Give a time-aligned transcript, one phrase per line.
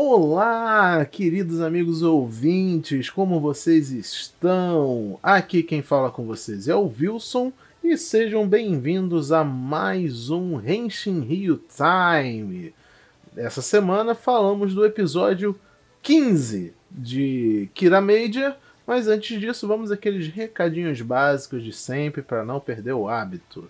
[0.00, 5.18] Olá, queridos amigos ouvintes, como vocês estão?
[5.20, 11.22] Aqui quem fala com vocês é o Wilson e sejam bem-vindos a mais um Henshin
[11.22, 12.72] Rio Time.
[13.36, 15.58] Essa semana falamos do episódio
[16.00, 18.54] 15 de Kira Major,
[18.86, 23.68] mas antes disso vamos aqueles recadinhos básicos de sempre para não perder o hábito.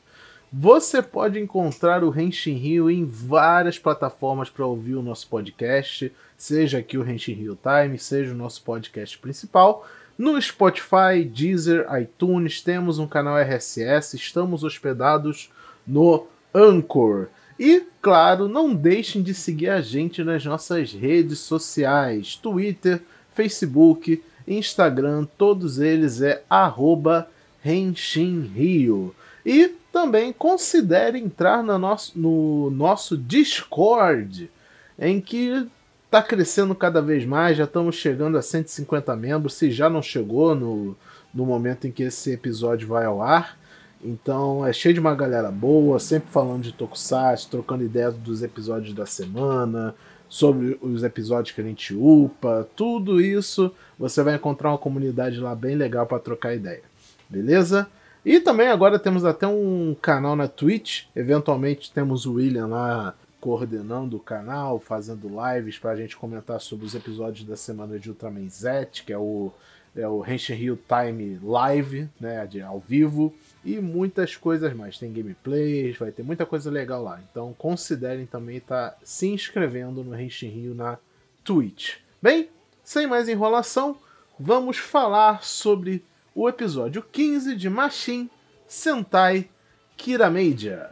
[0.50, 6.78] Você pode encontrar o Henshin Rio em várias plataformas para ouvir o nosso podcast, seja
[6.78, 9.86] aqui o Henshin Rio Time, seja o nosso podcast principal.
[10.16, 15.50] No Spotify, Deezer, iTunes, temos um canal RSS, estamos hospedados
[15.86, 17.28] no Anchor.
[17.60, 23.02] E, claro, não deixem de seguir a gente nas nossas redes sociais: Twitter,
[23.34, 27.28] Facebook, Instagram, todos eles é arroba
[27.62, 29.14] Henshin Rio.
[29.44, 34.48] E também considere entrar no nosso, no nosso Discord,
[34.96, 35.68] em que
[36.04, 40.54] está crescendo cada vez mais, já estamos chegando a 150 membros, se já não chegou
[40.54, 40.96] no,
[41.34, 43.58] no momento em que esse episódio vai ao ar.
[44.00, 48.94] Então é cheio de uma galera boa, sempre falando de Tokusatsu, trocando ideias dos episódios
[48.94, 49.96] da semana,
[50.28, 55.56] sobre os episódios que a gente upa, tudo isso você vai encontrar uma comunidade lá
[55.56, 56.82] bem legal para trocar ideia.
[57.28, 57.88] Beleza?
[58.24, 61.04] E também agora temos até um canal na Twitch.
[61.14, 66.86] Eventualmente temos o William lá coordenando o canal, fazendo lives para a gente comentar sobre
[66.86, 69.52] os episódios da semana de Ultraman Z, que é o,
[69.94, 73.32] é o Henshin Rio Time Live, né, de, ao vivo,
[73.64, 74.98] e muitas coisas mais.
[74.98, 77.20] Tem gameplays, vai ter muita coisa legal lá.
[77.30, 80.98] Então considerem também estar tá se inscrevendo no Henshin Rio na
[81.44, 81.96] Twitch.
[82.20, 82.48] Bem,
[82.82, 83.96] sem mais enrolação,
[84.38, 86.04] vamos falar sobre
[86.40, 88.30] o episódio 15 de Machin
[88.64, 89.48] Sentai
[89.96, 90.90] Kirameija.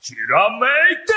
[0.00, 1.14] Kirameija!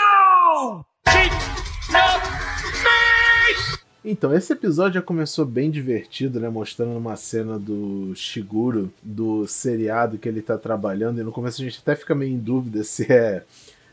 [4.03, 6.47] Então, esse episódio já começou bem divertido, né?
[6.47, 11.19] Mostrando uma cena do Shiguro, do seriado que ele tá trabalhando.
[11.19, 13.43] E no começo a gente até fica meio em dúvida se é,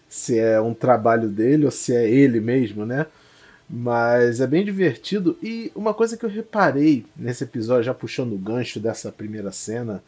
[0.06, 3.06] se é um trabalho dele ou se é ele mesmo, né?
[3.74, 5.38] Mas é bem divertido.
[5.42, 10.02] E uma coisa que eu reparei nesse episódio, já puxando o gancho dessa primeira cena,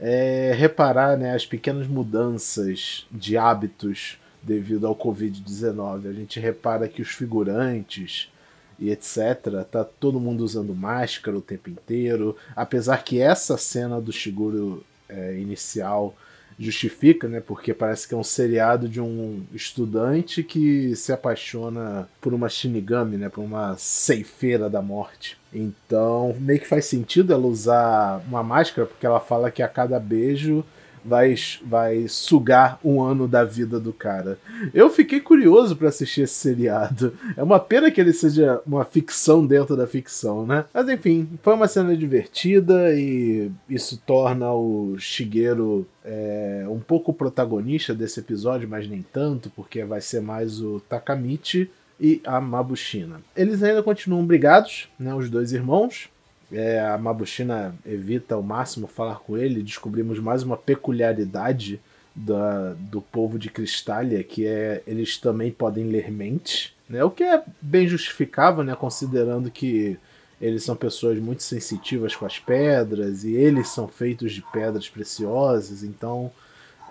[0.00, 6.08] é reparar né, as pequenas mudanças de hábitos devido ao Covid-19.
[6.08, 8.32] A gente repara que os figurantes
[8.80, 9.64] e etc.
[9.70, 12.36] Tá todo mundo usando máscara o tempo inteiro.
[12.56, 16.16] Apesar que essa cena do Shiguro é, inicial
[16.58, 17.40] justifica, né?
[17.40, 23.16] Porque parece que é um seriado de um estudante que se apaixona por uma Shinigami,
[23.16, 23.28] né?
[23.28, 25.36] Por uma ceifeira da morte.
[25.52, 29.98] Então, meio que faz sentido ela usar uma máscara, porque ela fala que a cada
[30.00, 30.64] beijo
[31.04, 31.34] vai,
[31.64, 34.38] vai sugar um ano da vida do cara.
[34.72, 37.12] Eu fiquei curioso para assistir esse seriado.
[37.36, 40.64] É uma pena que ele seja uma ficção dentro da ficção, né?
[40.72, 47.94] Mas enfim, foi uma cena divertida e isso torna o Shigeru é, um pouco protagonista
[47.94, 53.20] desse episódio, mas nem tanto, porque vai ser mais o Takamichi e a Mabushina.
[53.36, 56.08] Eles ainda continuam brigados, né, os dois irmãos,
[56.54, 59.62] é, a Mabushina evita ao máximo falar com ele.
[59.62, 61.80] Descobrimos mais uma peculiaridade
[62.14, 67.02] da, do povo de Cristália, que é eles também podem ler mente, né?
[67.02, 68.74] O que é bem justificável, né?
[68.76, 69.98] Considerando que
[70.40, 75.82] eles são pessoas muito sensitivas com as pedras e eles são feitos de pedras preciosas,
[75.82, 76.30] então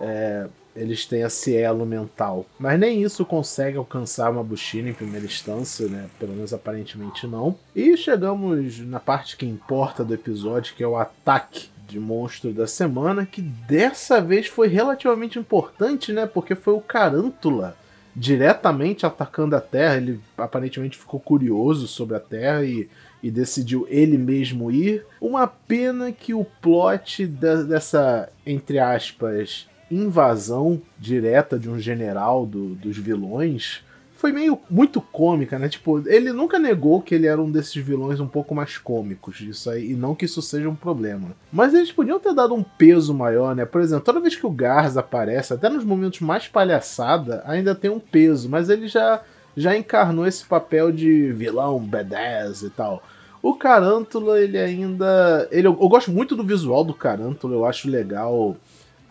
[0.00, 2.46] é, eles têm esse elo mental.
[2.58, 6.06] Mas nem isso consegue alcançar uma Bushina em primeira instância, né?
[6.18, 7.56] Pelo menos aparentemente não.
[7.74, 12.66] E chegamos na parte que importa do episódio, que é o ataque de monstro da
[12.66, 16.26] semana, que dessa vez foi relativamente importante, né?
[16.26, 17.76] Porque foi o Carântula
[18.16, 19.96] diretamente atacando a Terra.
[19.96, 22.88] Ele aparentemente ficou curioso sobre a Terra e,
[23.22, 25.04] e decidiu ele mesmo ir.
[25.20, 32.74] Uma pena que o plot da, dessa, entre aspas, invasão direta de um general do,
[32.74, 33.82] dos vilões
[34.24, 35.68] foi meio muito cômica, né?
[35.68, 39.68] Tipo, ele nunca negou que ele era um desses vilões um pouco mais cômicos isso
[39.68, 41.32] aí, e não que isso seja um problema.
[41.52, 43.66] Mas eles podiam ter dado um peso maior, né?
[43.66, 47.90] Por exemplo, toda vez que o Garza aparece, até nos momentos mais palhaçada, ainda tem
[47.90, 49.20] um peso, mas ele já
[49.56, 53.02] já encarnou esse papel de vilão badass e tal.
[53.42, 55.46] O Carântula, ele ainda.
[55.50, 58.56] Ele, eu, eu gosto muito do visual do Carântula, eu acho legal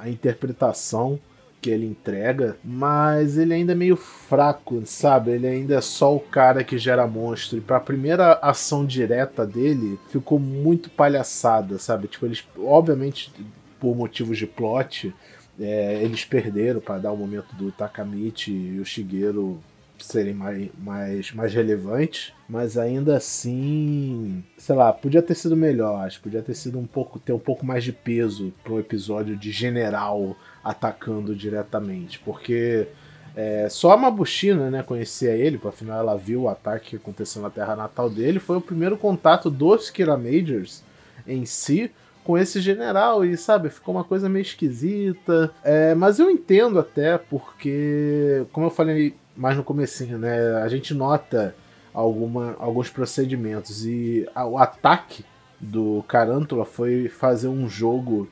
[0.03, 1.19] a interpretação
[1.61, 5.31] que ele entrega, mas ele ainda é meio fraco, sabe?
[5.31, 7.57] Ele ainda é só o cara que gera monstro.
[7.57, 12.09] E pra primeira ação direta dele, ficou muito palhaçada, sabe?
[12.09, 13.31] Tipo, eles, obviamente,
[13.79, 15.15] por motivos de plot,
[15.57, 19.57] é, eles perderam para dar o momento do Takamichi e o Shigeru
[20.05, 26.21] serem mais, mais, mais relevantes, mas ainda assim, sei lá, podia ter sido melhor, acho,
[26.21, 29.51] podia ter sido um pouco ter um pouco mais de peso para um episódio de
[29.51, 32.87] general atacando diretamente, porque
[33.35, 37.49] é, só a Mabushina, né, conhecia ele, afinal ela viu o ataque que aconteceu na
[37.49, 40.83] terra natal dele, foi o primeiro contato dos Kira Majors
[41.27, 41.91] em si
[42.23, 45.51] com esse general e sabe ficou uma coisa meio esquisita.
[45.63, 50.61] É, mas eu entendo até porque como eu falei mais no comecinho né?
[50.61, 51.55] A gente nota
[51.93, 53.85] alguma, alguns procedimentos.
[53.85, 55.25] E a, o ataque
[55.59, 58.27] do Carantula foi fazer um jogo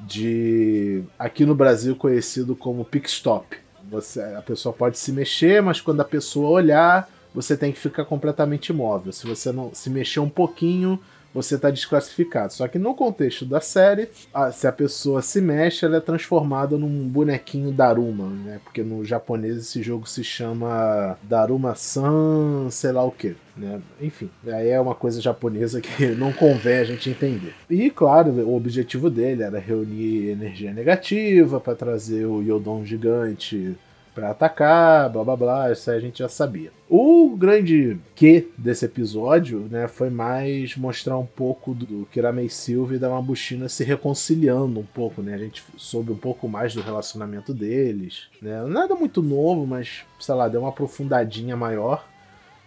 [0.00, 3.56] de aqui no Brasil conhecido como pick stop.
[3.90, 8.04] Você a pessoa pode se mexer mas quando a pessoa olhar você tem que ficar
[8.04, 9.12] completamente imóvel.
[9.12, 11.00] Se você não se mexer um pouquinho
[11.34, 12.52] você está desclassificado.
[12.52, 16.78] Só que no contexto da série, a, se a pessoa se mexe, ela é transformada
[16.78, 18.60] num bonequinho Daruma, né?
[18.62, 23.34] Porque no japonês esse jogo se chama Daruma-san, sei lá o que.
[23.56, 23.80] Né?
[24.00, 27.54] Enfim, aí é uma coisa japonesa que não convém a gente entender.
[27.68, 33.76] E claro, o objetivo dele era reunir energia negativa para trazer o Yodon gigante
[34.14, 36.70] para atacar, blá blá blá, isso a gente já sabia.
[36.88, 42.98] O grande que desse episódio, né, foi mais mostrar um pouco do Kiramei Silva e
[42.98, 45.34] da Mabushina se reconciliando um pouco, né?
[45.34, 48.62] A gente soube um pouco mais do relacionamento deles, né?
[48.64, 52.06] Nada muito novo, mas sei lá, deu uma aprofundadinha maior.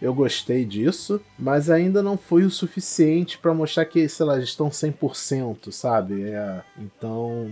[0.00, 4.68] Eu gostei disso, mas ainda não foi o suficiente para mostrar que, sei lá, estão
[4.68, 6.22] 100%, sabe?
[6.22, 7.50] É, então,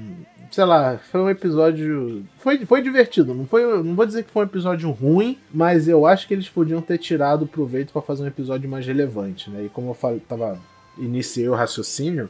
[0.50, 2.24] sei lá, foi um episódio.
[2.38, 3.34] Foi, foi divertido.
[3.34, 6.48] Não, foi, não vou dizer que foi um episódio ruim, mas eu acho que eles
[6.48, 9.64] podiam ter tirado proveito para fazer um episódio mais relevante, né?
[9.64, 10.56] E como eu falei, tava,
[10.96, 12.28] iniciei o raciocínio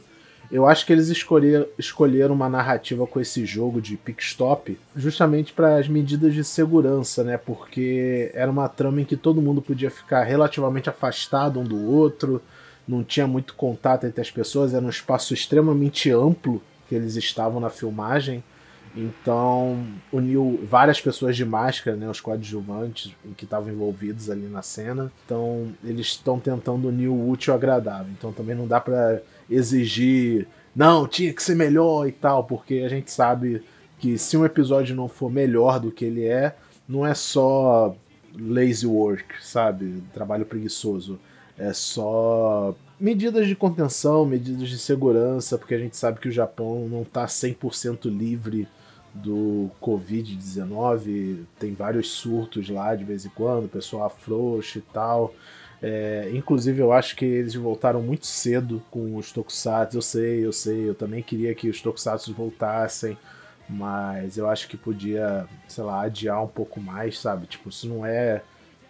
[0.51, 5.51] eu acho que eles escolheram, escolheram uma narrativa com esse jogo de pick stop justamente
[5.51, 7.37] para as medidas de segurança, né?
[7.37, 12.41] Porque era uma trama em que todo mundo podia ficar relativamente afastado um do outro,
[12.87, 17.59] não tinha muito contato entre as pessoas, era um espaço extremamente amplo que eles estavam
[17.59, 18.43] na filmagem.
[18.97, 25.11] Então, uniu várias pessoas de máscara, né, os coadjuvantes que estavam envolvidos ali na cena.
[25.23, 28.11] Então, eles estão tentando unir o útil ao agradável.
[28.17, 32.89] Então, também não dá para exigir, não, tinha que ser melhor e tal, porque a
[32.89, 33.61] gente sabe
[33.99, 36.55] que se um episódio não for melhor do que ele é,
[36.89, 37.95] não é só
[38.39, 40.01] lazy work, sabe?
[40.13, 41.19] Trabalho preguiçoso.
[41.57, 46.87] É só medidas de contenção, medidas de segurança, porque a gente sabe que o Japão
[46.89, 48.67] não está 100% livre
[49.23, 55.33] do Covid-19, tem vários surtos lá de vez em quando, o pessoal afrouxa e tal.
[55.81, 59.97] É, inclusive, eu acho que eles voltaram muito cedo com os Tokusatsu.
[59.97, 63.17] Eu sei, eu sei, eu também queria que os Tokusatsu voltassem,
[63.69, 67.47] mas eu acho que podia, sei lá, adiar um pouco mais, sabe?
[67.47, 68.41] Tipo, isso não é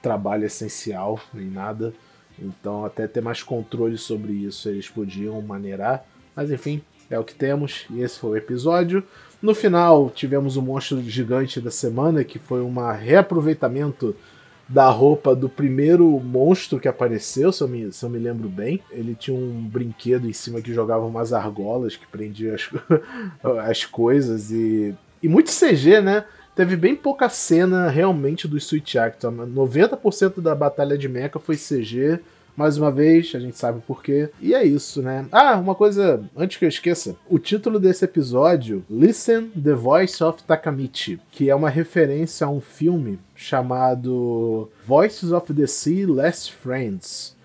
[0.02, 1.94] trabalho essencial nem nada.
[2.40, 6.06] Então, até ter mais controle sobre isso, eles podiam maneirar.
[6.36, 7.86] Mas enfim, é o que temos.
[7.89, 9.04] E esse foi o episódio.
[9.42, 14.15] No final, tivemos o monstro gigante da semana, que foi um reaproveitamento
[14.68, 18.81] da roupa do primeiro monstro que apareceu, se eu, me, se eu me lembro bem.
[18.92, 22.69] Ele tinha um brinquedo em cima que jogava umas argolas que prendia as,
[23.69, 24.94] as coisas e.
[25.21, 26.25] E muito CG, né?
[26.56, 29.31] Teve bem pouca cena realmente do Switch Actor.
[29.31, 32.19] 90% da batalha de mecha foi CG
[32.57, 34.30] mais uma vez, a gente sabe por quê.
[34.42, 35.28] E é isso, né?
[35.31, 40.42] Ah, uma coisa, antes que eu esqueça: o título desse episódio, Listen the Voice of
[40.44, 47.37] Takamichi, que é uma referência a um filme chamado Voices of the Sea Last Friends,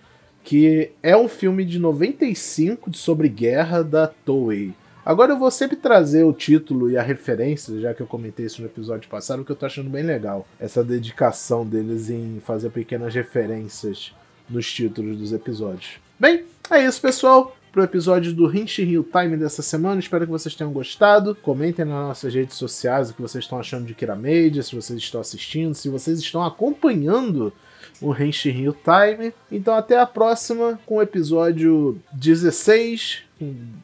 [0.43, 4.73] que é um filme de 95 sobre guerra da Toei.
[5.05, 8.63] Agora eu vou sempre trazer o título e a referência, já que eu comentei isso
[8.63, 10.47] no episódio passado, que eu tô achando bem legal.
[10.61, 14.15] Essa dedicação deles em fazer pequenas referências
[14.53, 15.99] nos títulos dos episódios.
[16.19, 17.57] Bem, é isso, pessoal.
[17.73, 19.99] Pro episódio do Rinchi Hill Time dessa semana.
[19.99, 21.35] Espero que vocês tenham gostado.
[21.35, 24.99] Comentem nas nossas redes sociais o que vocês estão achando de Kira Media, se vocês
[24.99, 27.53] estão assistindo, se vocês estão acompanhando
[28.01, 29.33] o Rinchi Hill Time.
[29.51, 33.23] Então até a próxima com o episódio 16.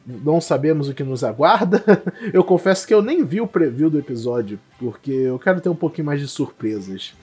[0.05, 1.83] Não sabemos o que nos aguarda.
[2.31, 5.75] Eu confesso que eu nem vi o preview do episódio, porque eu quero ter um
[5.75, 7.13] pouquinho mais de surpresas.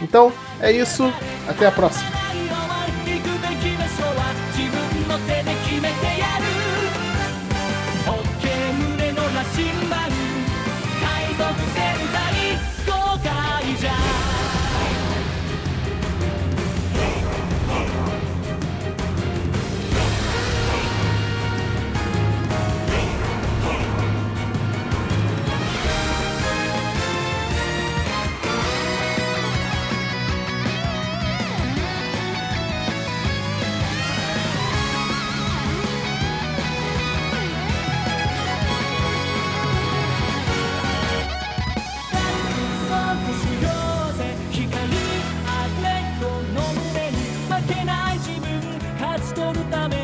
[0.00, 1.02] Então é isso,
[1.48, 2.21] até a próxima.
[49.52, 50.01] のため